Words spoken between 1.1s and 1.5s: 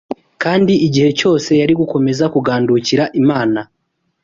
cyose